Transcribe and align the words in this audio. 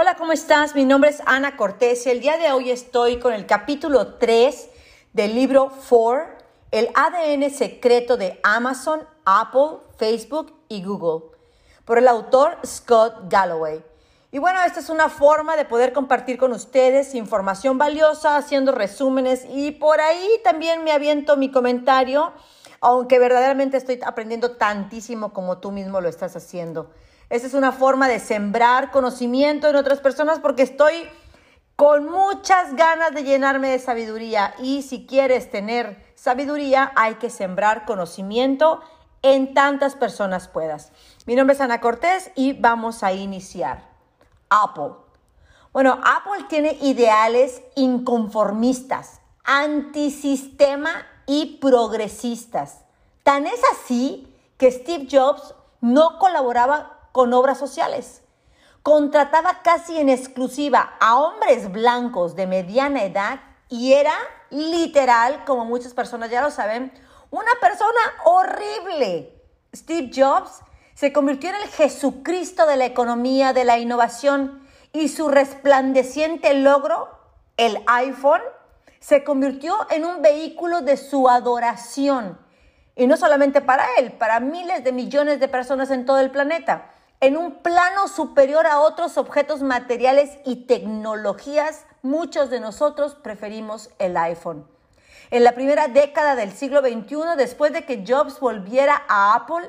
Hola, 0.00 0.14
¿cómo 0.14 0.30
estás? 0.30 0.76
Mi 0.76 0.84
nombre 0.84 1.10
es 1.10 1.20
Ana 1.26 1.56
Cortés 1.56 2.06
y 2.06 2.10
el 2.10 2.20
día 2.20 2.38
de 2.38 2.52
hoy 2.52 2.70
estoy 2.70 3.18
con 3.18 3.32
el 3.32 3.46
capítulo 3.46 4.14
3 4.14 4.70
del 5.12 5.34
libro 5.34 5.72
4, 5.88 6.36
el 6.70 6.88
ADN 6.94 7.50
secreto 7.50 8.16
de 8.16 8.38
Amazon, 8.44 9.00
Apple, 9.24 9.78
Facebook 9.96 10.54
y 10.68 10.84
Google, 10.84 11.36
por 11.84 11.98
el 11.98 12.06
autor 12.06 12.58
Scott 12.64 13.24
Galloway. 13.28 13.84
Y 14.30 14.38
bueno, 14.38 14.60
esta 14.62 14.78
es 14.78 14.88
una 14.88 15.08
forma 15.08 15.56
de 15.56 15.64
poder 15.64 15.92
compartir 15.92 16.38
con 16.38 16.52
ustedes 16.52 17.16
información 17.16 17.76
valiosa, 17.76 18.36
haciendo 18.36 18.70
resúmenes 18.70 19.46
y 19.50 19.72
por 19.72 20.00
ahí 20.00 20.28
también 20.44 20.84
me 20.84 20.92
aviento 20.92 21.36
mi 21.36 21.50
comentario, 21.50 22.32
aunque 22.80 23.18
verdaderamente 23.18 23.76
estoy 23.76 23.98
aprendiendo 24.06 24.52
tantísimo 24.52 25.32
como 25.32 25.58
tú 25.58 25.72
mismo 25.72 26.00
lo 26.00 26.08
estás 26.08 26.36
haciendo. 26.36 26.88
Esa 27.30 27.46
es 27.46 27.54
una 27.54 27.72
forma 27.72 28.08
de 28.08 28.20
sembrar 28.20 28.90
conocimiento 28.90 29.68
en 29.68 29.76
otras 29.76 30.00
personas 30.00 30.38
porque 30.38 30.62
estoy 30.62 30.94
con 31.76 32.06
muchas 32.10 32.74
ganas 32.74 33.12
de 33.12 33.22
llenarme 33.22 33.68
de 33.68 33.78
sabiduría 33.78 34.54
y 34.58 34.82
si 34.82 35.06
quieres 35.06 35.50
tener 35.50 36.02
sabiduría 36.14 36.90
hay 36.96 37.16
que 37.16 37.30
sembrar 37.30 37.84
conocimiento 37.84 38.80
en 39.22 39.52
tantas 39.52 39.94
personas 39.94 40.48
puedas. 40.48 40.90
Mi 41.26 41.36
nombre 41.36 41.54
es 41.54 41.60
Ana 41.60 41.80
Cortés 41.80 42.30
y 42.34 42.54
vamos 42.54 43.02
a 43.02 43.12
iniciar. 43.12 43.86
Apple. 44.48 44.94
Bueno, 45.72 46.00
Apple 46.02 46.46
tiene 46.48 46.78
ideales 46.80 47.62
inconformistas, 47.76 49.20
antisistema 49.44 51.06
y 51.26 51.58
progresistas. 51.60 52.80
Tan 53.22 53.46
es 53.46 53.60
así 53.72 54.34
que 54.56 54.70
Steve 54.70 55.06
Jobs 55.10 55.54
no 55.80 56.18
colaboraba 56.18 56.97
con 57.18 57.34
obras 57.34 57.58
sociales. 57.58 58.22
Contrataba 58.84 59.62
casi 59.64 59.98
en 59.98 60.08
exclusiva 60.08 60.94
a 61.00 61.18
hombres 61.18 61.72
blancos 61.72 62.36
de 62.36 62.46
mediana 62.46 63.02
edad 63.02 63.40
y 63.68 63.94
era 63.94 64.14
literal, 64.50 65.42
como 65.44 65.64
muchas 65.64 65.94
personas 65.94 66.30
ya 66.30 66.42
lo 66.42 66.52
saben, 66.52 66.92
una 67.30 67.50
persona 67.60 67.98
horrible. 68.24 69.34
Steve 69.74 70.12
Jobs 70.14 70.60
se 70.94 71.12
convirtió 71.12 71.50
en 71.50 71.56
el 71.56 71.68
Jesucristo 71.70 72.66
de 72.66 72.76
la 72.76 72.84
economía, 72.84 73.52
de 73.52 73.64
la 73.64 73.78
innovación 73.78 74.64
y 74.92 75.08
su 75.08 75.28
resplandeciente 75.28 76.54
logro, 76.54 77.08
el 77.56 77.82
iPhone, 77.88 78.42
se 79.00 79.24
convirtió 79.24 79.76
en 79.90 80.04
un 80.04 80.22
vehículo 80.22 80.82
de 80.82 80.96
su 80.96 81.28
adoración. 81.28 82.38
Y 82.94 83.08
no 83.08 83.16
solamente 83.16 83.60
para 83.60 83.88
él, 83.98 84.12
para 84.12 84.38
miles 84.38 84.84
de 84.84 84.92
millones 84.92 85.40
de 85.40 85.48
personas 85.48 85.90
en 85.90 86.06
todo 86.06 86.20
el 86.20 86.30
planeta 86.30 86.94
en 87.20 87.36
un 87.36 87.62
plano 87.62 88.06
superior 88.06 88.66
a 88.66 88.80
otros 88.80 89.18
objetos 89.18 89.62
materiales 89.62 90.38
y 90.44 90.66
tecnologías, 90.66 91.84
muchos 92.02 92.48
de 92.48 92.60
nosotros 92.60 93.16
preferimos 93.16 93.90
el 93.98 94.16
iPhone. 94.16 94.66
En 95.30 95.42
la 95.42 95.52
primera 95.52 95.88
década 95.88 96.36
del 96.36 96.52
siglo 96.52 96.80
XXI, 96.80 97.36
después 97.36 97.72
de 97.72 97.84
que 97.84 98.04
Jobs 98.06 98.38
volviera 98.38 99.02
a 99.08 99.34
Apple, 99.34 99.68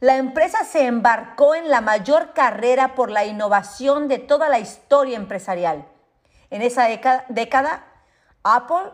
la 0.00 0.16
empresa 0.16 0.64
se 0.64 0.84
embarcó 0.84 1.54
en 1.54 1.70
la 1.70 1.80
mayor 1.80 2.34
carrera 2.34 2.94
por 2.94 3.10
la 3.10 3.24
innovación 3.24 4.06
de 4.08 4.18
toda 4.18 4.48
la 4.48 4.58
historia 4.58 5.16
empresarial. 5.16 5.86
En 6.50 6.60
esa 6.60 6.86
década, 7.28 7.86
Apple 8.42 8.92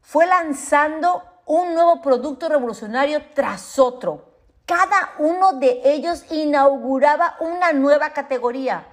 fue 0.00 0.26
lanzando 0.26 1.22
un 1.44 1.74
nuevo 1.74 2.00
producto 2.00 2.48
revolucionario 2.48 3.20
tras 3.34 3.78
otro 3.78 4.33
cada 4.66 5.14
uno 5.18 5.54
de 5.54 5.80
ellos 5.84 6.24
inauguraba 6.30 7.36
una 7.40 7.72
nueva 7.72 8.10
categoría. 8.10 8.86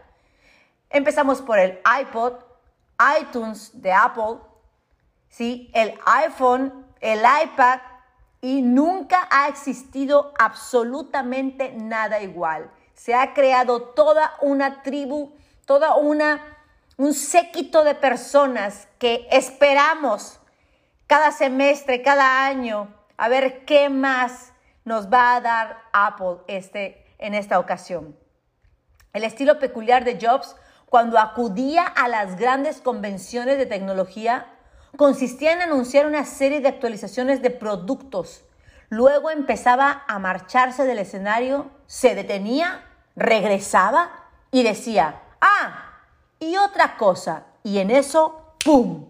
Empezamos 0.89 1.41
por 1.41 1.59
el 1.59 1.79
iPod, 2.01 2.33
iTunes 3.19 3.81
de 3.81 3.93
Apple, 3.93 4.37
¿sí? 5.29 5.71
el 5.73 5.97
iPhone, 6.05 6.85
el 6.99 7.19
iPad 7.19 7.79
y 8.41 8.61
nunca 8.61 9.27
ha 9.31 9.47
existido 9.47 10.33
absolutamente 10.37 11.71
nada 11.73 12.21
igual. 12.21 12.69
Se 12.93 13.15
ha 13.15 13.33
creado 13.33 13.81
toda 13.81 14.33
una 14.41 14.83
tribu, 14.83 15.33
toda 15.65 15.95
una 15.95 16.41
un 17.01 17.15
séquito 17.15 17.83
de 17.83 17.95
personas 17.95 18.87
que 18.99 19.27
esperamos 19.31 20.39
cada 21.07 21.31
semestre, 21.31 22.03
cada 22.03 22.45
año, 22.45 22.93
a 23.17 23.27
ver 23.27 23.65
qué 23.65 23.89
más 23.89 24.50
nos 24.85 25.11
va 25.11 25.35
a 25.35 25.41
dar 25.41 25.83
Apple 25.93 26.37
este, 26.47 27.05
en 27.17 27.33
esta 27.33 27.59
ocasión. 27.59 28.17
El 29.13 29.23
estilo 29.23 29.59
peculiar 29.59 30.03
de 30.03 30.19
Jobs 30.21 30.55
cuando 30.89 31.19
acudía 31.19 31.83
a 31.85 32.07
las 32.07 32.37
grandes 32.37 32.81
convenciones 32.81 33.57
de 33.57 33.65
tecnología 33.65 34.47
consistía 34.97 35.53
en 35.53 35.61
anunciar 35.61 36.05
una 36.05 36.25
serie 36.25 36.59
de 36.59 36.67
actualizaciones 36.67 37.41
de 37.41 37.49
productos. 37.49 38.43
Luego 38.89 39.29
empezaba 39.29 40.03
a 40.07 40.19
marcharse 40.19 40.83
del 40.83 40.99
escenario, 40.99 41.71
se 41.87 42.13
detenía, 42.13 42.83
regresaba 43.15 44.11
y 44.51 44.63
decía, 44.63 45.21
ah, 45.39 45.91
y 46.39 46.57
otra 46.57 46.97
cosa. 46.97 47.45
Y 47.63 47.79
en 47.79 47.91
eso, 47.91 48.55
¡pum!, 48.63 49.07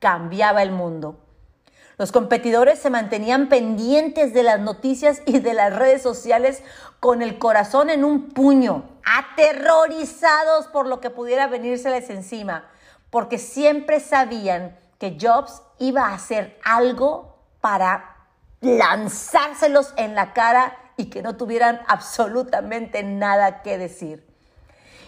cambiaba 0.00 0.62
el 0.62 0.72
mundo. 0.72 1.21
Los 2.02 2.10
competidores 2.10 2.80
se 2.80 2.90
mantenían 2.90 3.48
pendientes 3.48 4.34
de 4.34 4.42
las 4.42 4.58
noticias 4.58 5.22
y 5.24 5.38
de 5.38 5.54
las 5.54 5.72
redes 5.72 6.02
sociales 6.02 6.64
con 6.98 7.22
el 7.22 7.38
corazón 7.38 7.90
en 7.90 8.02
un 8.02 8.30
puño, 8.30 8.82
aterrorizados 9.04 10.66
por 10.66 10.88
lo 10.88 11.00
que 11.00 11.10
pudiera 11.10 11.46
venírseles 11.46 12.10
encima, 12.10 12.68
porque 13.08 13.38
siempre 13.38 14.00
sabían 14.00 14.76
que 14.98 15.16
Jobs 15.16 15.62
iba 15.78 16.06
a 16.06 16.14
hacer 16.14 16.58
algo 16.64 17.36
para 17.60 18.16
lanzárselos 18.60 19.94
en 19.96 20.16
la 20.16 20.32
cara 20.32 20.76
y 20.96 21.04
que 21.04 21.22
no 21.22 21.36
tuvieran 21.36 21.82
absolutamente 21.86 23.04
nada 23.04 23.62
que 23.62 23.78
decir. 23.78 24.26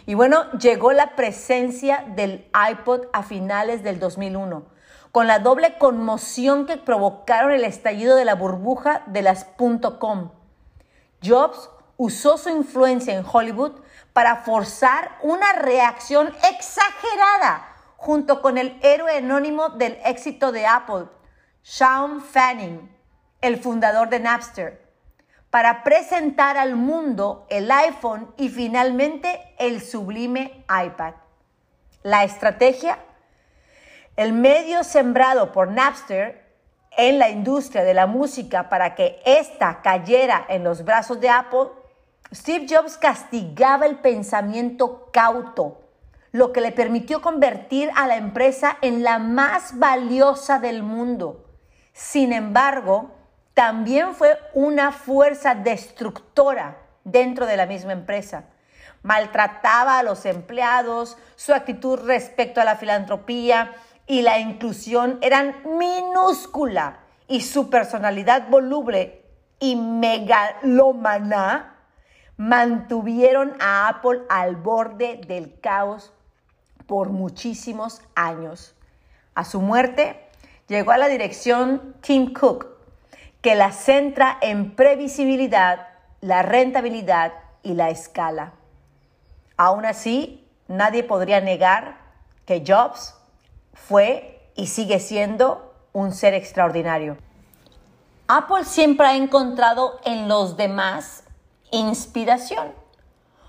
Y 0.06 0.14
bueno, 0.14 0.48
llegó 0.52 0.92
la 0.92 1.16
presencia 1.16 2.04
del 2.14 2.48
iPod 2.54 3.06
a 3.12 3.24
finales 3.24 3.82
del 3.82 3.98
2001 3.98 4.73
con 5.14 5.28
la 5.28 5.38
doble 5.38 5.78
conmoción 5.78 6.66
que 6.66 6.76
provocaron 6.76 7.52
el 7.52 7.62
estallido 7.62 8.16
de 8.16 8.24
la 8.24 8.34
burbuja 8.34 9.04
de 9.06 9.22
las 9.22 9.44
.com. 10.00 10.32
Jobs 11.24 11.70
usó 11.96 12.36
su 12.36 12.48
influencia 12.48 13.14
en 13.14 13.24
Hollywood 13.24 13.74
para 14.12 14.38
forzar 14.38 15.16
una 15.22 15.52
reacción 15.52 16.34
exagerada 16.50 17.64
junto 17.96 18.42
con 18.42 18.58
el 18.58 18.76
héroe 18.82 19.18
anónimo 19.18 19.68
del 19.68 19.96
éxito 20.04 20.50
de 20.50 20.66
Apple, 20.66 21.04
Sean 21.62 22.20
Fanning, 22.20 22.92
el 23.40 23.62
fundador 23.62 24.08
de 24.08 24.18
Napster, 24.18 24.84
para 25.48 25.84
presentar 25.84 26.56
al 26.56 26.74
mundo 26.74 27.46
el 27.50 27.70
iPhone 27.70 28.34
y 28.36 28.48
finalmente 28.48 29.54
el 29.60 29.80
sublime 29.80 30.64
iPad. 30.68 31.14
La 32.02 32.24
estrategia 32.24 32.98
el 34.16 34.32
medio 34.32 34.84
sembrado 34.84 35.52
por 35.52 35.68
Napster 35.68 36.44
en 36.96 37.18
la 37.18 37.28
industria 37.28 37.82
de 37.82 37.94
la 37.94 38.06
música 38.06 38.68
para 38.68 38.94
que 38.94 39.20
ésta 39.24 39.80
cayera 39.82 40.44
en 40.48 40.62
los 40.62 40.84
brazos 40.84 41.20
de 41.20 41.28
Apple, 41.28 41.68
Steve 42.32 42.66
Jobs 42.68 42.96
castigaba 42.96 43.86
el 43.86 43.96
pensamiento 43.96 45.10
cauto, 45.12 45.82
lo 46.30 46.52
que 46.52 46.60
le 46.60 46.72
permitió 46.72 47.20
convertir 47.20 47.90
a 47.96 48.06
la 48.06 48.16
empresa 48.16 48.76
en 48.80 49.02
la 49.02 49.18
más 49.18 49.78
valiosa 49.78 50.58
del 50.58 50.82
mundo. 50.82 51.44
Sin 51.92 52.32
embargo, 52.32 53.10
también 53.54 54.14
fue 54.14 54.36
una 54.52 54.90
fuerza 54.90 55.54
destructora 55.54 56.78
dentro 57.04 57.46
de 57.46 57.56
la 57.56 57.66
misma 57.66 57.92
empresa. 57.92 58.44
Maltrataba 59.02 59.98
a 59.98 60.02
los 60.02 60.24
empleados, 60.24 61.16
su 61.36 61.52
actitud 61.52 62.00
respecto 62.00 62.60
a 62.60 62.64
la 62.64 62.76
filantropía, 62.76 63.72
y 64.06 64.22
la 64.22 64.38
inclusión 64.38 65.18
eran 65.22 65.56
minúscula 65.78 66.98
y 67.26 67.40
su 67.40 67.70
personalidad 67.70 68.48
voluble 68.48 69.22
y 69.60 69.76
megalómana 69.76 71.74
mantuvieron 72.36 73.54
a 73.60 73.88
Apple 73.88 74.22
al 74.28 74.56
borde 74.56 75.20
del 75.26 75.58
caos 75.60 76.12
por 76.86 77.10
muchísimos 77.10 78.02
años. 78.14 78.74
A 79.34 79.44
su 79.44 79.60
muerte 79.60 80.20
llegó 80.68 80.92
a 80.92 80.98
la 80.98 81.08
dirección 81.08 81.94
Tim 82.00 82.32
Cook, 82.32 82.66
que 83.40 83.54
la 83.54 83.72
centra 83.72 84.38
en 84.40 84.74
previsibilidad, 84.74 85.88
la 86.20 86.42
rentabilidad 86.42 87.32
y 87.62 87.74
la 87.74 87.90
escala. 87.90 88.52
Aún 89.56 89.84
así, 89.84 90.46
nadie 90.68 91.04
podría 91.04 91.40
negar 91.40 91.98
que 92.46 92.64
Jobs 92.66 93.14
fue 93.74 94.50
y 94.56 94.68
sigue 94.68 95.00
siendo 95.00 95.74
un 95.92 96.12
ser 96.12 96.34
extraordinario. 96.34 97.18
Apple 98.26 98.64
siempre 98.64 99.06
ha 99.06 99.16
encontrado 99.16 100.00
en 100.04 100.28
los 100.28 100.56
demás 100.56 101.24
inspiración. 101.70 102.72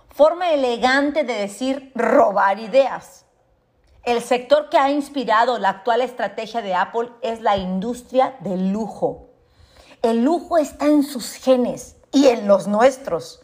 forma 0.09 0.51
elegante 0.51 1.23
de 1.25 1.33
decir 1.33 1.91
robar 1.93 2.59
ideas. 2.59 3.25
El 4.03 4.21
sector 4.21 4.69
que 4.69 4.77
ha 4.77 4.89
inspirado 4.89 5.59
la 5.59 5.69
actual 5.69 5.99
estrategia 5.99 6.61
de 6.61 6.73
Apple 6.73 7.09
es 7.21 7.41
la 7.41 7.57
industria 7.57 8.35
del 8.39 8.71
lujo. 8.71 9.29
El 10.01 10.23
lujo 10.23 10.57
está 10.57 10.85
en 10.85 11.03
sus 11.03 11.33
genes 11.33 11.97
y 12.13 12.27
en 12.27 12.47
los 12.47 12.67
nuestros. 12.67 13.41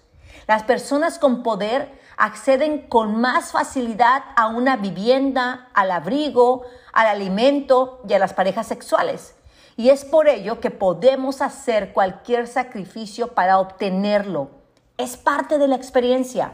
Las 0.48 0.63
personas 0.63 1.19
con 1.19 1.44
poder 1.44 1.92
acceden 2.21 2.88
con 2.88 3.19
más 3.19 3.51
facilidad 3.51 4.23
a 4.35 4.45
una 4.45 4.77
vivienda, 4.77 5.69
al 5.73 5.89
abrigo, 5.89 6.62
al 6.94 7.07
alimento 7.07 8.00
y 8.07 8.13
a 8.13 8.19
las 8.19 8.35
parejas 8.35 8.68
sexuales. 8.68 9.33
Y 9.75 9.89
es 9.89 10.06
por 10.06 10.27
ello 10.27 10.59
que 10.59 10.69
podemos 10.69 11.41
hacer 11.41 11.94
cualquier 11.94 12.47
sacrificio 12.47 13.33
para 13.33 13.57
obtenerlo. 13.57 14.51
Es 14.97 15.18
parte 15.18 15.57
de 15.57 15.68
la 15.68 15.75
experiencia. 15.75 16.53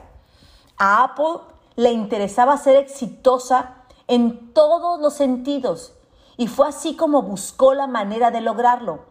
A 0.77 1.03
Apple 1.03 1.41
le 1.75 1.91
interesaba 1.91 2.55
ser 2.55 2.77
exitosa 2.77 3.83
en 4.07 4.53
todos 4.53 5.01
los 5.01 5.15
sentidos 5.15 5.95
y 6.37 6.47
fue 6.47 6.69
así 6.69 6.95
como 6.95 7.23
buscó 7.23 7.73
la 7.73 7.87
manera 7.87 8.31
de 8.31 8.39
lograrlo. 8.39 9.01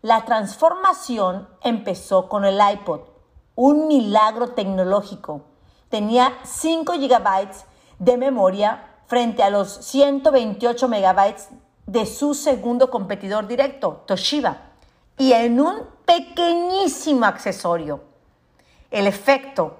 La 0.00 0.24
transformación 0.24 1.46
empezó 1.62 2.30
con 2.30 2.46
el 2.46 2.58
iPod, 2.58 3.00
un 3.54 3.86
milagro 3.86 4.52
tecnológico 4.52 5.49
tenía 5.90 6.38
5 6.44 6.94
GB 6.94 7.48
de 7.98 8.16
memoria 8.16 8.86
frente 9.06 9.42
a 9.42 9.50
los 9.50 9.68
128 9.84 10.88
MB 10.88 11.34
de 11.86 12.06
su 12.06 12.34
segundo 12.34 12.90
competidor 12.90 13.46
directo, 13.46 14.04
Toshiba, 14.06 14.70
y 15.18 15.32
en 15.32 15.60
un 15.60 15.82
pequeñísimo 16.06 17.26
accesorio. 17.26 18.04
El 18.90 19.06
efecto, 19.06 19.76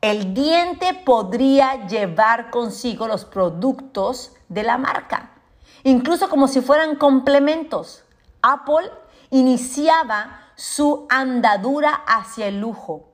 el 0.00 0.34
diente 0.34 0.92
podría 1.06 1.86
llevar 1.86 2.50
consigo 2.50 3.06
los 3.06 3.24
productos 3.24 4.32
de 4.48 4.64
la 4.64 4.76
marca, 4.76 5.30
incluso 5.84 6.28
como 6.28 6.48
si 6.48 6.60
fueran 6.60 6.96
complementos. 6.96 8.04
Apple 8.42 8.90
iniciaba 9.30 10.40
su 10.56 11.06
andadura 11.08 12.02
hacia 12.06 12.48
el 12.48 12.60
lujo 12.60 13.13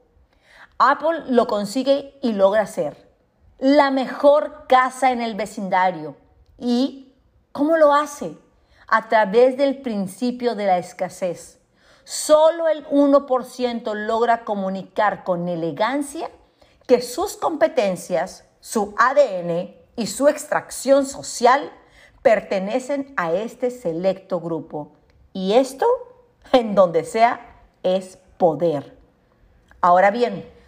Apple 0.83 1.25
lo 1.29 1.47
consigue 1.47 2.19
y 2.23 2.33
logra 2.33 2.67
ser 2.67 3.11
la 3.59 3.91
mejor 3.91 4.67
casa 4.67 5.13
en 5.13 5.21
el 5.21 5.35
vecindario. 5.35 6.17
¿Y 6.57 7.13
cómo 7.53 7.77
lo 7.77 7.93
hace? 7.93 8.35
A 8.89 9.11
través 9.11 9.59
del 9.59 9.83
principio 9.83 10.55
de 10.55 10.65
la 10.65 10.79
escasez. 10.79 11.61
Solo 12.05 12.67
el 12.69 12.87
1% 12.87 13.95
logra 13.95 14.47
comunicar 14.47 15.23
con 15.23 15.49
elegancia 15.49 16.31
que 16.87 17.03
sus 17.03 17.37
competencias, 17.37 18.47
su 18.61 18.95
ADN 18.97 19.77
y 19.97 20.07
su 20.07 20.29
extracción 20.29 21.05
social 21.05 21.71
pertenecen 22.23 23.13
a 23.19 23.35
este 23.35 23.71
selecto 23.71 24.41
grupo. 24.41 24.93
Y 25.35 25.53
esto, 25.53 25.87
en 26.53 26.75
donde 26.75 27.05
sea, 27.05 27.61
es 27.83 28.19
poder. 28.39 28.97
Ahora 29.83 30.11
bien, 30.11 30.59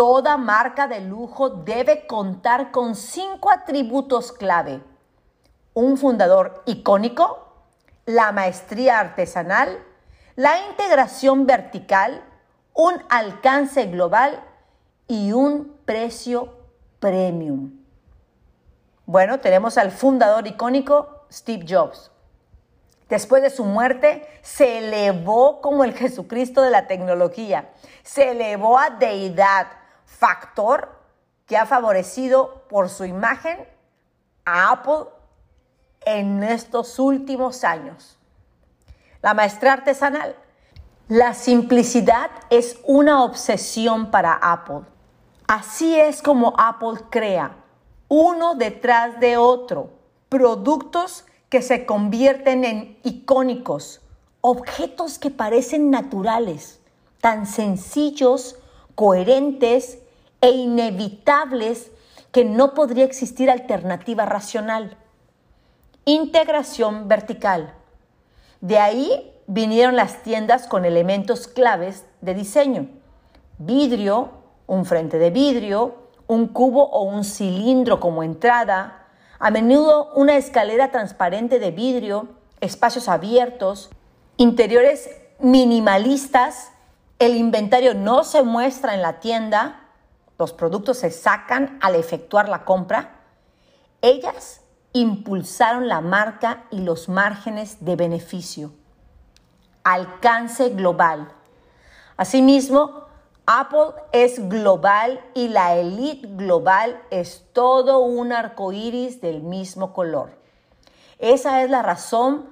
Toda 0.00 0.38
marca 0.38 0.88
de 0.88 1.02
lujo 1.02 1.50
debe 1.50 2.06
contar 2.06 2.70
con 2.70 2.94
cinco 2.96 3.50
atributos 3.50 4.32
clave. 4.32 4.82
Un 5.74 5.98
fundador 5.98 6.62
icónico, 6.64 7.52
la 8.06 8.32
maestría 8.32 8.98
artesanal, 8.98 9.78
la 10.36 10.66
integración 10.70 11.44
vertical, 11.44 12.24
un 12.72 12.94
alcance 13.10 13.88
global 13.88 14.42
y 15.06 15.32
un 15.32 15.76
precio 15.84 16.54
premium. 16.98 17.72
Bueno, 19.04 19.38
tenemos 19.38 19.76
al 19.76 19.90
fundador 19.90 20.46
icónico 20.46 21.26
Steve 21.30 21.66
Jobs. 21.68 22.10
Después 23.10 23.42
de 23.42 23.50
su 23.50 23.64
muerte, 23.66 24.26
se 24.40 24.78
elevó 24.78 25.60
como 25.60 25.84
el 25.84 25.92
Jesucristo 25.92 26.62
de 26.62 26.70
la 26.70 26.86
tecnología, 26.86 27.68
se 28.02 28.30
elevó 28.30 28.78
a 28.78 28.88
deidad, 28.88 29.66
factor 30.18 31.00
que 31.46 31.56
ha 31.56 31.66
favorecido 31.66 32.64
por 32.68 32.88
su 32.88 33.04
imagen 33.04 33.58
a 34.44 34.70
Apple 34.72 35.06
en 36.04 36.42
estos 36.42 36.98
últimos 36.98 37.64
años. 37.64 38.18
La 39.22 39.34
maestra 39.34 39.72
artesanal. 39.72 40.34
La 41.08 41.34
simplicidad 41.34 42.30
es 42.50 42.78
una 42.84 43.24
obsesión 43.24 44.10
para 44.10 44.32
Apple. 44.34 44.82
Así 45.48 45.98
es 45.98 46.22
como 46.22 46.54
Apple 46.56 47.00
crea, 47.10 47.56
uno 48.06 48.54
detrás 48.54 49.18
de 49.18 49.36
otro, 49.36 49.90
productos 50.28 51.24
que 51.48 51.62
se 51.62 51.84
convierten 51.84 52.64
en 52.64 52.98
icónicos, 53.02 54.00
objetos 54.40 55.18
que 55.18 55.30
parecen 55.30 55.90
naturales, 55.90 56.80
tan 57.20 57.46
sencillos 57.46 58.59
coherentes 58.94 59.98
e 60.40 60.50
inevitables 60.50 61.90
que 62.32 62.44
no 62.44 62.74
podría 62.74 63.04
existir 63.04 63.50
alternativa 63.50 64.24
racional. 64.26 64.96
Integración 66.04 67.08
vertical. 67.08 67.74
De 68.60 68.78
ahí 68.78 69.32
vinieron 69.46 69.96
las 69.96 70.22
tiendas 70.22 70.66
con 70.66 70.84
elementos 70.84 71.48
claves 71.48 72.04
de 72.20 72.34
diseño. 72.34 72.88
Vidrio, 73.58 74.30
un 74.66 74.84
frente 74.84 75.18
de 75.18 75.30
vidrio, 75.30 75.94
un 76.26 76.46
cubo 76.46 76.84
o 76.84 77.02
un 77.02 77.24
cilindro 77.24 77.98
como 77.98 78.22
entrada, 78.22 79.08
a 79.38 79.50
menudo 79.50 80.12
una 80.14 80.36
escalera 80.36 80.90
transparente 80.90 81.58
de 81.58 81.70
vidrio, 81.70 82.28
espacios 82.60 83.08
abiertos, 83.08 83.90
interiores 84.36 85.10
minimalistas 85.38 86.70
el 87.20 87.36
inventario 87.36 87.92
no 87.92 88.24
se 88.24 88.42
muestra 88.42 88.94
en 88.94 89.02
la 89.02 89.20
tienda, 89.20 89.82
los 90.38 90.54
productos 90.54 90.98
se 90.98 91.10
sacan 91.10 91.78
al 91.82 91.94
efectuar 91.94 92.48
la 92.48 92.64
compra. 92.64 93.20
Ellas 94.00 94.62
impulsaron 94.94 95.86
la 95.86 96.00
marca 96.00 96.64
y 96.70 96.80
los 96.80 97.10
márgenes 97.10 97.84
de 97.84 97.94
beneficio. 97.94 98.72
Alcance 99.84 100.70
global. 100.70 101.30
Asimismo, 102.16 103.04
Apple 103.44 103.92
es 104.12 104.48
global 104.48 105.20
y 105.34 105.48
la 105.48 105.76
elite 105.76 106.26
global 106.26 107.02
es 107.10 107.44
todo 107.52 107.98
un 107.98 108.32
arco 108.32 108.72
iris 108.72 109.20
del 109.20 109.42
mismo 109.42 109.92
color. 109.92 110.30
Esa 111.18 111.62
es 111.62 111.68
la 111.68 111.82
razón 111.82 112.48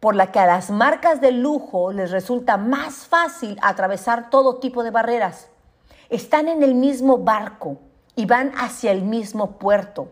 por 0.00 0.14
la 0.14 0.30
que 0.30 0.38
a 0.38 0.46
las 0.46 0.70
marcas 0.70 1.20
de 1.20 1.32
lujo 1.32 1.92
les 1.92 2.10
resulta 2.10 2.56
más 2.56 3.06
fácil 3.06 3.58
atravesar 3.62 4.30
todo 4.30 4.56
tipo 4.56 4.84
de 4.84 4.90
barreras. 4.90 5.48
Están 6.08 6.48
en 6.48 6.62
el 6.62 6.74
mismo 6.74 7.18
barco 7.18 7.78
y 8.14 8.24
van 8.26 8.52
hacia 8.56 8.92
el 8.92 9.02
mismo 9.02 9.58
puerto. 9.58 10.08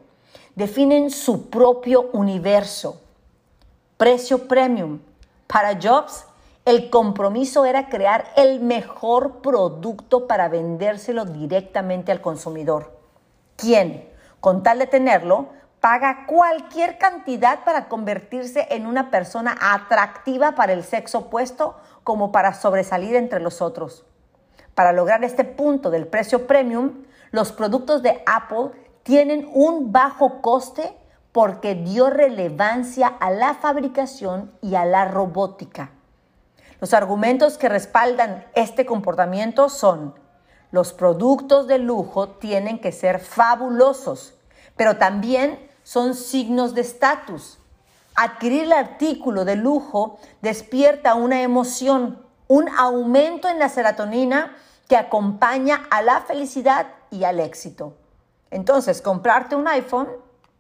Definen 0.55 1.11
su 1.11 1.49
propio 1.49 2.11
universo. 2.13 3.01
Precio 3.97 4.49
premium. 4.49 5.01
Para 5.47 5.79
Jobs, 5.81 6.27
el 6.65 6.91
compromiso 6.91 7.65
era 7.65 7.89
crear 7.89 8.27
el 8.37 8.61
mejor 8.61 9.41
producto 9.41 10.27
para 10.27 10.49
vendérselo 10.49 11.25
directamente 11.25 12.11
al 12.11 12.21
consumidor. 12.21 12.99
¿Quién? 13.55 14.09
Con 14.41 14.63
tal 14.63 14.81
de 14.81 14.87
tenerlo, 14.87 15.47
paga 15.87 16.27
cualquier 16.27 16.99
cantidad 16.99 17.63
para 17.63 17.87
convertirse 17.87 18.67
en 18.71 18.89
una 18.89 19.09
persona 19.09 19.57
atractiva 19.61 20.57
para 20.57 20.73
el 20.73 20.83
sexo 20.83 21.19
opuesto 21.19 21.77
como 22.03 22.33
para 22.33 22.55
sobresalir 22.55 23.15
entre 23.15 23.39
los 23.39 23.63
otros. 23.63 24.05
Para 24.75 24.93
lograr 24.93 25.23
este 25.23 25.45
punto 25.45 25.91
del 25.91 26.09
precio 26.09 26.49
premium, 26.49 27.05
los 27.31 27.53
productos 27.53 28.03
de 28.03 28.21
Apple 28.27 28.71
tienen 29.05 29.49
un 29.55 29.93
bajo 29.93 30.43
coste 30.43 30.93
porque 31.31 31.77
dio 31.77 32.11
relevancia 32.11 33.07
a 33.07 33.31
la 33.31 33.55
fabricación 33.55 34.51
y 34.63 34.75
a 34.75 34.85
la 34.85 35.05
robótica. 35.05 35.93
Los 36.81 36.95
argumentos 36.95 37.59
que 37.59 37.69
respaldan 37.69 38.45
este 38.57 38.87
comportamiento 38.87 39.69
son, 39.69 40.17
los 40.73 40.93
productos 40.93 41.69
de 41.69 41.79
lujo 41.79 42.31
tienen 42.31 42.81
que 42.81 42.91
ser 42.91 43.21
fabulosos, 43.21 44.35
pero 44.75 44.97
también 44.97 45.66
son 45.87 46.17
signos 46.17 46.75
de 46.75 46.81
estatus. 46.81 47.59
Adquirir 48.17 48.65
el 48.65 48.73
artículo 48.73 49.45
de 49.45 49.55
lujo 49.55 50.19
despierta 50.43 51.15
una 51.15 51.43
emoción, 51.43 52.27
un 52.49 52.69
aumento 52.71 53.49
en 53.49 53.61
la 53.61 53.69
serotonina 53.69 54.57
que 54.89 54.97
acompaña 54.97 55.87
a 55.91 56.03
la 56.03 56.23
felicidad 56.23 56.89
y 57.13 57.23
al 57.23 57.39
éxito. 57.39 57.95
Entonces, 58.51 59.01
comprarte 59.01 59.55
un 59.55 59.69
iPhone, 59.69 60.09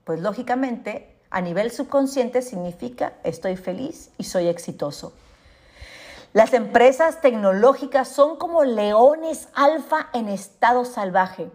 pues 0.04 0.21
lógicamente 0.21 1.16
a 1.30 1.40
nivel 1.40 1.73
subconsciente 1.73 2.40
significa 2.40 3.14
estoy 3.25 3.56
feliz 3.56 4.11
y 4.18 4.25
soy 4.25 4.47
exitoso. 4.47 5.12
Las 6.35 6.54
empresas 6.54 7.21
tecnológicas 7.21 8.06
son 8.06 8.37
como 8.37 8.62
leones 8.62 9.49
alfa 9.54 10.09
en 10.12 10.28
estado 10.28 10.85
salvaje. 10.85 11.50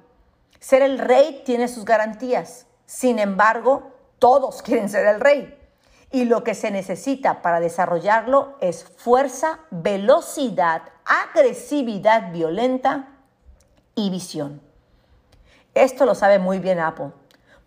Ser 0.60 0.82
el 0.82 1.00
rey 1.00 1.44
tiene 1.46 1.70
sus 1.70 1.86
garantías. 1.86 2.66
Sin 2.92 3.20
embargo, 3.20 3.84
todos 4.20 4.62
quieren 4.64 4.90
ser 4.90 5.08
el 5.08 5.22
rey. 5.22 5.58
Y 6.12 6.26
lo 6.26 6.44
que 6.44 6.54
se 6.54 6.72
necesita 6.72 7.42
para 7.42 7.62
desarrollarlo 7.62 8.56
es 8.60 8.84
fuerza, 8.84 9.60
velocidad, 9.70 10.82
agresividad 11.06 12.34
violenta 12.34 13.08
y 13.96 14.10
visión. 14.10 14.62
Esto 15.74 16.06
lo 16.06 16.16
sabe 16.16 16.38
muy 16.38 16.60
bien 16.60 16.82
Apple, 16.82 17.12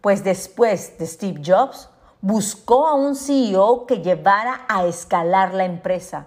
pues 0.02 0.22
después 0.24 0.98
de 0.98 1.06
Steve 1.06 1.40
Jobs, 1.42 1.88
buscó 2.20 2.86
a 2.86 2.92
un 2.92 3.16
CEO 3.16 3.86
que 3.86 4.02
llevara 4.02 4.66
a 4.68 4.84
escalar 4.84 5.54
la 5.54 5.64
empresa. 5.64 6.26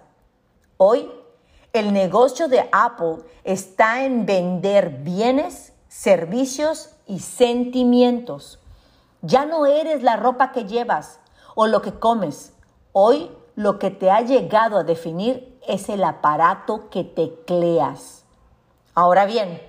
Hoy, 0.78 1.12
el 1.72 1.94
negocio 1.94 2.48
de 2.48 2.68
Apple 2.72 3.18
está 3.44 4.04
en 4.04 4.26
vender 4.26 4.90
bienes, 4.90 5.74
servicios 5.88 6.96
y 7.06 7.20
sentimientos. 7.20 8.60
Ya 9.22 9.46
no 9.46 9.66
eres 9.66 10.04
la 10.04 10.16
ropa 10.16 10.52
que 10.52 10.66
llevas 10.66 11.20
o 11.56 11.68
lo 11.68 11.82
que 11.82 11.94
comes. 11.94 12.54
Hoy 12.92 13.32
lo 13.56 13.80
que 13.80 13.90
te 13.90 14.12
ha 14.12 14.22
llegado 14.22 14.78
a 14.78 14.84
definir 14.84 15.58
es 15.68 15.90
el 15.90 16.04
aparato 16.04 16.90
que 16.90 17.04
tecleas. 17.04 18.24
Ahora 18.94 19.26
bien, 19.26 19.62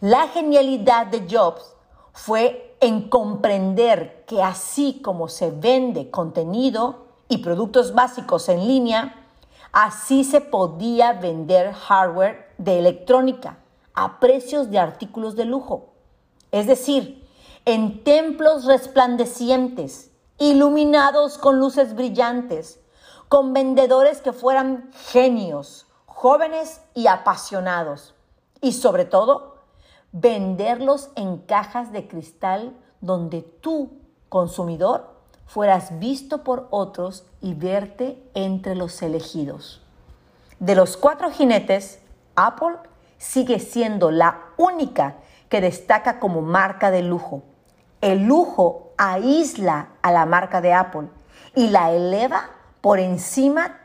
la 0.00 0.28
genialidad 0.28 1.06
de 1.06 1.26
Jobs 1.28 1.74
fue 2.12 2.76
en 2.80 3.08
comprender 3.08 4.24
que 4.26 4.42
así 4.42 5.00
como 5.02 5.28
se 5.28 5.50
vende 5.50 6.10
contenido 6.10 7.06
y 7.28 7.38
productos 7.38 7.94
básicos 7.94 8.48
en 8.48 8.66
línea, 8.66 9.26
así 9.72 10.22
se 10.22 10.40
podía 10.40 11.12
vender 11.12 11.72
hardware 11.72 12.52
de 12.58 12.78
electrónica 12.78 13.58
a 13.94 14.20
precios 14.20 14.70
de 14.70 14.78
artículos 14.78 15.34
de 15.36 15.44
lujo. 15.44 15.88
Es 16.52 16.66
decir, 16.66 17.25
en 17.66 18.04
templos 18.04 18.64
resplandecientes, 18.64 20.12
iluminados 20.38 21.36
con 21.36 21.58
luces 21.58 21.96
brillantes, 21.96 22.78
con 23.28 23.52
vendedores 23.52 24.20
que 24.22 24.32
fueran 24.32 24.88
genios, 25.10 25.88
jóvenes 26.06 26.80
y 26.94 27.08
apasionados. 27.08 28.14
Y 28.60 28.72
sobre 28.72 29.04
todo, 29.04 29.56
venderlos 30.12 31.10
en 31.16 31.38
cajas 31.38 31.90
de 31.90 32.06
cristal 32.06 32.72
donde 33.00 33.42
tú, 33.42 33.90
consumidor, 34.28 35.16
fueras 35.44 35.98
visto 35.98 36.44
por 36.44 36.68
otros 36.70 37.26
y 37.40 37.54
verte 37.54 38.22
entre 38.34 38.76
los 38.76 39.02
elegidos. 39.02 39.82
De 40.60 40.76
los 40.76 40.96
cuatro 40.96 41.32
jinetes, 41.32 41.98
Apple 42.36 42.76
sigue 43.18 43.58
siendo 43.58 44.12
la 44.12 44.52
única 44.56 45.16
que 45.48 45.60
destaca 45.60 46.20
como 46.20 46.42
marca 46.42 46.92
de 46.92 47.02
lujo. 47.02 47.42
El 48.00 48.24
lujo 48.26 48.92
aísla 48.96 49.88
a 50.02 50.12
la 50.12 50.26
marca 50.26 50.60
de 50.60 50.72
Apple 50.72 51.08
y 51.54 51.68
la 51.68 51.90
eleva 51.90 52.50
por 52.80 52.98
encima 52.98 53.78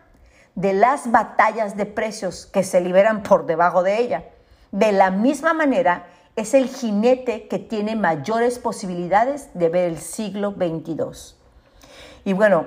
de 0.55 0.73
las 0.73 1.11
batallas 1.11 1.77
de 1.77 1.85
precios 1.85 2.45
que 2.45 2.63
se 2.63 2.81
liberan 2.81 3.23
por 3.23 3.45
debajo 3.45 3.83
de 3.83 3.99
ella. 3.99 4.25
De 4.71 4.91
la 4.91 5.11
misma 5.11 5.53
manera, 5.53 6.07
es 6.35 6.53
el 6.53 6.67
jinete 6.67 7.47
que 7.47 7.59
tiene 7.59 7.95
mayores 7.95 8.59
posibilidades 8.59 9.49
de 9.53 9.69
ver 9.69 9.89
el 9.89 9.97
siglo 9.97 10.53
22. 10.53 11.37
Y 12.23 12.33
bueno, 12.33 12.65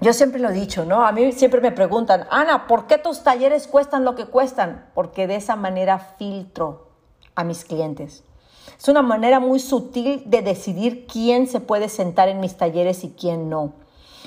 yo 0.00 0.12
siempre 0.12 0.40
lo 0.40 0.50
he 0.50 0.52
dicho, 0.52 0.84
¿no? 0.84 1.06
A 1.06 1.12
mí 1.12 1.32
siempre 1.32 1.60
me 1.60 1.72
preguntan, 1.72 2.26
Ana, 2.30 2.66
¿por 2.66 2.86
qué 2.86 2.98
tus 2.98 3.22
talleres 3.22 3.66
cuestan 3.66 4.04
lo 4.04 4.14
que 4.14 4.26
cuestan? 4.26 4.86
Porque 4.94 5.26
de 5.26 5.36
esa 5.36 5.56
manera 5.56 5.98
filtro 5.98 6.88
a 7.34 7.44
mis 7.44 7.64
clientes. 7.64 8.24
Es 8.82 8.88
una 8.88 9.02
manera 9.02 9.38
muy 9.38 9.60
sutil 9.60 10.24
de 10.26 10.42
decidir 10.42 11.06
quién 11.06 11.46
se 11.46 11.60
puede 11.60 11.88
sentar 11.88 12.28
en 12.28 12.40
mis 12.40 12.56
talleres 12.56 13.04
y 13.04 13.10
quién 13.10 13.48
no. 13.48 13.74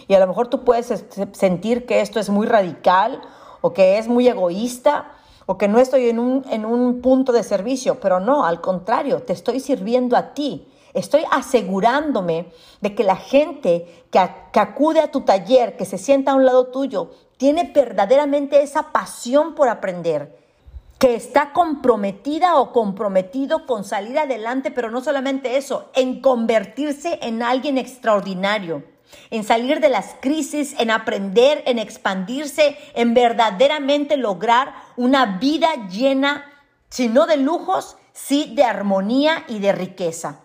Y 0.07 0.13
a 0.13 0.19
lo 0.21 0.27
mejor 0.27 0.47
tú 0.47 0.63
puedes 0.63 1.03
sentir 1.33 1.85
que 1.85 1.99
esto 1.99 2.21
es 2.21 2.29
muy 2.29 2.47
radical 2.47 3.19
o 3.59 3.73
que 3.73 3.97
es 3.97 4.07
muy 4.07 4.29
egoísta 4.29 5.11
o 5.45 5.57
que 5.57 5.67
no 5.67 5.77
estoy 5.77 6.07
en 6.07 6.19
un, 6.19 6.45
en 6.49 6.63
un 6.63 7.01
punto 7.01 7.33
de 7.33 7.43
servicio, 7.43 7.99
pero 7.99 8.21
no, 8.21 8.45
al 8.45 8.61
contrario, 8.61 9.23
te 9.23 9.33
estoy 9.33 9.59
sirviendo 9.59 10.15
a 10.15 10.33
ti. 10.33 10.65
Estoy 10.93 11.23
asegurándome 11.31 12.53
de 12.79 12.95
que 12.95 13.03
la 13.03 13.17
gente 13.17 14.05
que, 14.09 14.25
que, 14.53 14.59
acude 14.61 15.01
a 15.01 15.11
tu 15.11 15.19
taller, 15.25 15.75
que 15.75 15.83
se 15.83 15.97
sienta 15.97 16.31
a 16.31 16.35
un 16.35 16.45
lado 16.45 16.67
tuyo, 16.67 17.11
tiene 17.35 17.73
verdaderamente 17.75 18.63
esa 18.63 18.93
pasión 18.93 19.53
por 19.53 19.67
aprender, 19.67 20.44
que 21.05 21.13
está 21.13 21.53
comprometida 21.53 22.55
o 22.55 22.71
comprometido 22.71 23.67
con 23.67 23.83
salir 23.83 24.17
adelante, 24.17 24.71
pero 24.71 24.89
no 24.89 25.01
solamente 25.01 25.55
eso, 25.55 25.91
en 25.93 26.19
convertirse 26.19 27.19
en 27.21 27.43
alguien 27.43 27.77
extraordinario 27.77 28.81
en 29.29 29.43
salir 29.43 29.81
de 29.81 29.89
las 29.89 30.15
crisis, 30.19 30.75
en 30.79 30.89
aprender, 30.89 31.61
en 31.67 31.77
expandirse, 31.77 32.75
en 32.95 33.13
verdaderamente 33.13 34.17
lograr 34.17 34.73
una 34.97 35.37
vida 35.37 35.87
llena, 35.91 36.43
si 36.89 37.07
no 37.07 37.27
de 37.27 37.37
lujos, 37.37 37.97
sí 38.11 38.53
de 38.55 38.63
armonía 38.63 39.45
y 39.47 39.59
de 39.59 39.73
riqueza. 39.73 40.39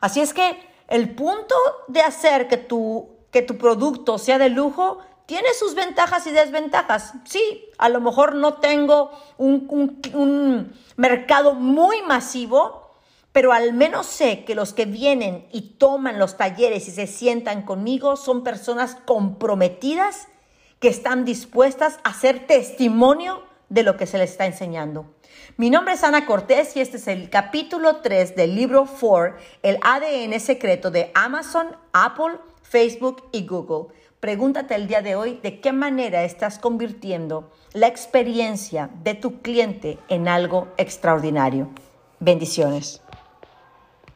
Así 0.00 0.20
es 0.20 0.32
que 0.32 0.58
el 0.86 1.12
punto 1.16 1.56
de 1.88 2.02
hacer 2.02 2.46
que 2.46 2.56
tu, 2.56 3.08
que 3.32 3.42
tu 3.42 3.58
producto 3.58 4.16
sea 4.18 4.38
de 4.38 4.48
lujo 4.48 5.00
tiene 5.32 5.54
sus 5.58 5.74
ventajas 5.74 6.26
y 6.26 6.30
desventajas. 6.30 7.14
Sí, 7.24 7.64
a 7.78 7.88
lo 7.88 8.02
mejor 8.02 8.34
no 8.34 8.56
tengo 8.58 9.12
un, 9.38 10.74
mercado 10.96 11.54
muy 11.54 12.02
masivo, 12.02 12.98
pero 13.32 13.54
al 13.54 13.72
menos 13.72 14.04
sé 14.04 14.44
que 14.44 14.54
los 14.54 14.74
que 14.74 14.84
vienen 14.84 15.48
y 15.50 15.78
toman 15.78 16.18
los 16.18 16.36
talleres 16.36 16.86
y 16.86 16.90
se 16.90 17.06
sientan 17.06 17.62
conmigo 17.62 18.16
son 18.16 18.44
personas 18.44 18.98
comprometidas 19.06 20.28
que 20.80 20.88
están 20.88 21.24
dispuestas 21.24 21.98
a 22.04 22.12
ser 22.12 22.46
testimonio 22.46 23.42
de 23.70 23.84
lo 23.84 23.96
que 23.96 24.06
se 24.06 24.18
les 24.18 24.32
está 24.32 24.44
enseñando. 24.44 25.14
Mi 25.56 25.70
nombre 25.70 25.94
es 25.94 26.04
Ana 26.04 26.26
Cortés 26.26 26.76
y 26.76 26.80
este 26.82 26.98
es 26.98 27.08
el 27.08 27.30
capítulo 27.30 28.02
3 28.02 28.36
del 28.36 28.54
libro 28.54 28.86
4, 29.00 29.34
el 29.62 29.78
ADN 29.80 30.38
secreto 30.40 30.90
de 30.90 31.10
Amazon, 31.14 31.74
Apple, 31.94 32.36
Facebook 32.60 33.30
y 33.32 33.46
Google. 33.46 33.94
Pregúntate 34.22 34.76
el 34.76 34.86
día 34.86 35.02
de 35.02 35.16
hoy 35.16 35.40
de 35.42 35.58
qué 35.58 35.72
manera 35.72 36.22
estás 36.22 36.60
convirtiendo 36.60 37.50
la 37.72 37.88
experiencia 37.88 38.88
de 39.02 39.14
tu 39.14 39.42
cliente 39.42 39.98
en 40.08 40.28
algo 40.28 40.68
extraordinario. 40.76 41.70
Bendiciones. 42.20 43.01